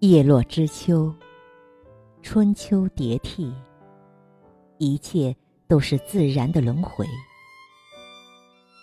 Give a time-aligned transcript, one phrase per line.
[0.00, 1.10] 叶落知秋，
[2.20, 3.50] 春秋迭替，
[4.76, 5.34] 一切
[5.66, 7.06] 都是自然的轮回。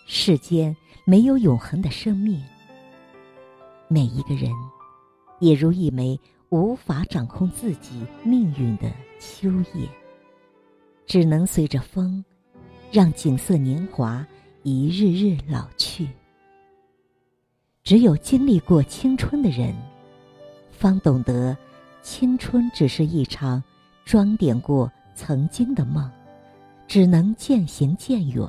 [0.08, 2.44] 世间没有永恒的生命，
[3.88, 4.52] 每一个人
[5.40, 9.88] 也如一枚无法掌控自己命运的秋叶，
[11.06, 12.26] 只能随着风，
[12.92, 14.26] 让景色年华
[14.64, 16.10] 一日日老去。
[17.84, 19.76] 只有经历过青春的人，
[20.84, 21.56] 方懂得，
[22.02, 23.64] 青春只是一场
[24.04, 26.12] 装点过曾经的梦，
[26.90, 28.46] 只能渐行渐远。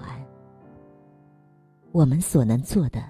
[1.92, 3.00] 我们所能做的，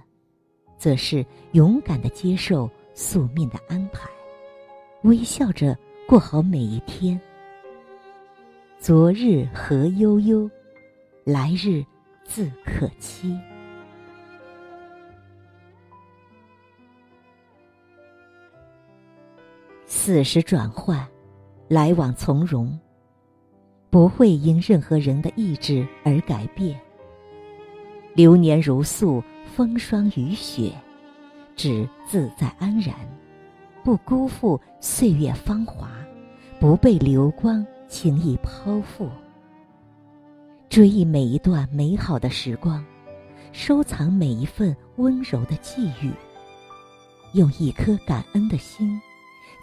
[0.76, 4.06] 则是勇敢的接受宿命的安排，
[5.04, 5.74] 微笑着
[6.06, 7.18] 过好每一天。
[8.78, 10.50] 昨日何悠悠，
[11.24, 11.82] 来日
[12.26, 13.34] 自可期。
[19.96, 21.06] 四时转换，
[21.68, 22.78] 来往从容，
[23.90, 26.78] 不会因任何人的意志而改变。
[28.12, 29.22] 流年如素，
[29.54, 30.72] 风霜雨雪，
[31.54, 32.94] 只自在安然，
[33.84, 35.88] 不辜负岁月芳华，
[36.58, 39.08] 不被流光轻易抛负。
[40.68, 42.84] 追忆每一段美好的时光，
[43.52, 46.10] 收藏每一份温柔的际遇，
[47.32, 49.00] 用一颗感恩的心。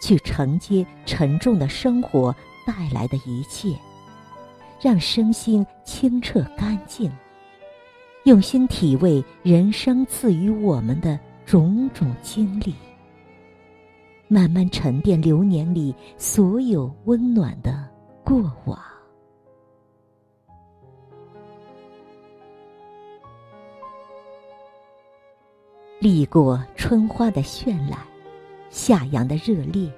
[0.02, 2.34] 去承接沉重的生活
[2.66, 3.72] 带来的一切，
[4.80, 7.08] 让身心清澈干净。
[8.24, 12.74] 用心体味人生赐予我们的种种经历，
[14.26, 17.88] 慢慢沉淀流年里所有温暖的
[18.24, 18.76] 过往。
[26.00, 28.11] 历过春花的绚烂。
[28.72, 29.88] 夏阳的热烈。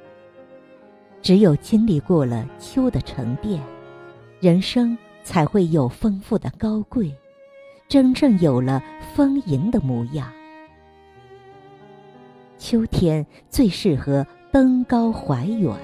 [1.22, 3.62] 只有经历过了秋的沉淀，
[4.40, 7.10] 人生才会有丰富的高贵，
[7.88, 8.82] 真正有了
[9.14, 10.30] 丰盈的模样。
[12.58, 15.74] 秋天最适合登高怀远。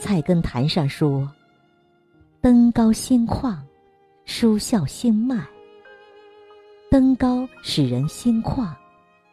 [0.00, 1.30] 菜根谭上说
[2.42, 3.56] ：“登高心旷，
[4.24, 5.46] 舒笑心迈。
[6.90, 8.68] 登高使人心旷。”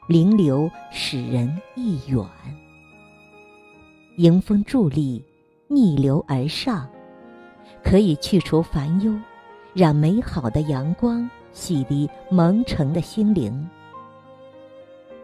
[0.09, 2.25] 临流使人意远，
[4.17, 5.23] 迎风伫立，
[5.67, 6.89] 逆流而上，
[7.83, 9.13] 可以去除烦忧，
[9.75, 13.69] 让美好的阳光洗涤蒙尘的心灵。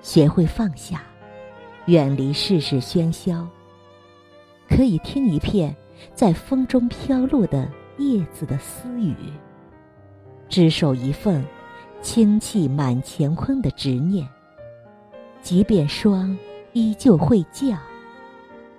[0.03, 1.02] 学会放下，
[1.88, 3.47] 远离世事喧嚣，
[4.69, 5.75] 可以听一片
[6.13, 7.67] 在风中飘落的
[7.97, 9.16] 叶子的私语，
[10.47, 11.44] 只守一份
[12.03, 14.29] 清气满乾坤的执念。
[15.46, 16.36] 即便霜
[16.74, 17.80] 依旧会降，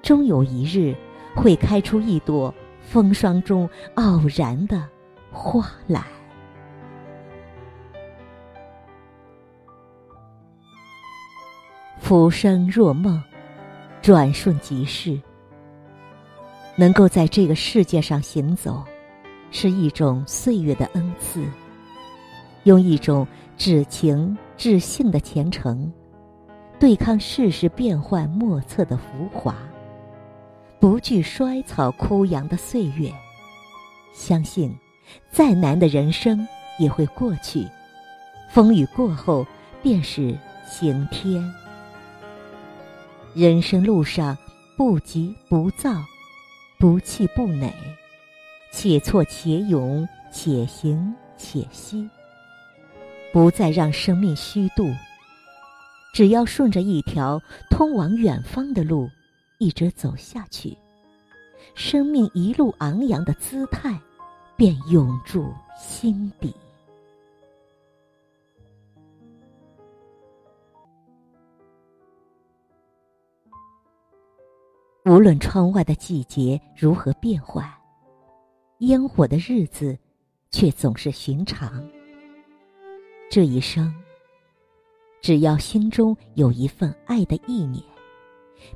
[0.03, 0.97] 终有一日
[1.33, 4.85] 会开出一朵风霜中傲然的
[5.31, 6.05] 花来。
[12.01, 13.23] 浮生若梦，
[14.03, 15.17] 转瞬即逝。
[16.75, 18.83] 能够在这个世界上行走，
[19.53, 21.45] 是一种岁月的恩赐。
[22.65, 23.25] 用一种
[23.57, 25.89] 至情至性的虔诚。
[26.79, 29.57] 对抗世事变幻莫测的浮华，
[30.79, 33.11] 不惧衰草枯杨的岁月，
[34.13, 34.77] 相信
[35.31, 36.47] 再难的人生
[36.79, 37.67] 也会过去，
[38.51, 39.47] 风雨过后
[39.83, 40.37] 便是
[40.71, 41.43] 晴天。
[43.35, 44.37] 人生路上
[44.77, 46.05] 不急不躁，
[46.79, 47.73] 不气不馁，
[48.71, 52.07] 且挫且勇，且行且惜，
[53.33, 54.93] 不再让生命虚度。
[56.17, 57.39] 只要顺着一条
[57.69, 59.07] 通往远方的路，
[59.59, 60.75] 一直走下去，
[61.75, 64.01] 生命一路昂扬的姿态，
[64.57, 66.57] 便永驻心底。
[75.05, 77.71] 无论窗外的季节如何变换，
[78.79, 79.99] 烟火的日子，
[80.51, 81.87] 却总是寻常。
[83.31, 83.95] 这一生。
[85.27, 87.83] 只要心中有一份爱的意念，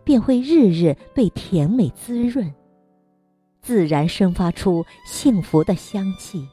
[0.03, 2.53] 便会日日被甜美滋润，
[3.63, 6.45] 自然生发出幸福的香气，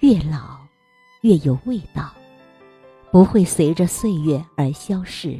[0.00, 0.58] 越老
[1.20, 2.12] 越有味道，
[3.12, 5.38] 不会随着岁月而消逝。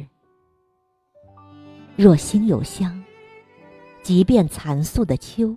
[1.97, 3.03] 若心有香，
[4.01, 5.53] 即便残素的秋，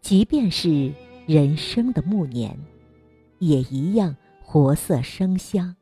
[0.00, 0.92] 即便是
[1.26, 2.56] 人生的暮年，
[3.40, 5.74] 也一样活色生香。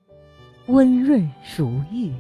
[0.68, 1.26] 温润
[1.56, 2.12] 如玉。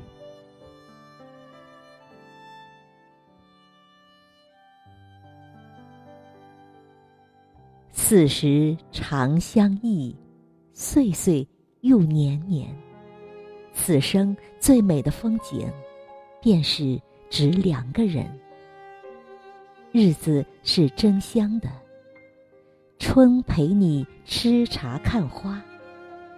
[7.92, 10.16] 此时常相忆
[10.72, 11.46] 岁岁
[11.82, 12.74] 又年年。
[13.74, 15.70] 此生最美的风景
[16.40, 16.98] 便是
[17.28, 18.26] 指两个人。
[19.92, 21.68] 日子是真香的。
[22.98, 25.62] 春陪你吃茶看花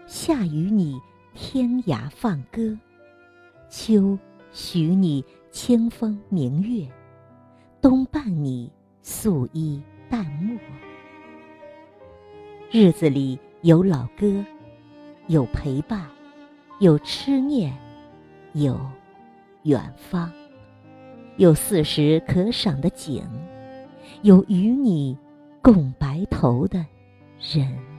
[0.07, 1.01] 夏与你
[1.35, 2.77] 天涯放歌，
[3.69, 4.19] 秋
[4.53, 6.87] 许你清风明月，
[7.81, 8.71] 冬伴你
[9.03, 10.59] 素衣淡墨。
[12.71, 14.45] 日子里有老歌，
[15.29, 16.09] 有陪伴，
[16.81, 17.73] 有痴念，
[18.53, 18.79] 有
[19.63, 20.31] 远方。
[21.37, 23.25] 有四时可赏的景，
[24.23, 25.17] 有与你
[25.63, 26.85] 共白头的
[27.41, 27.90] 人。